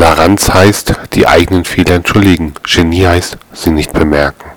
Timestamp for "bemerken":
3.92-4.50